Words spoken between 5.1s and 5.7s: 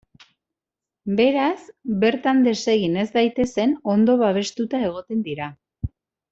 dira.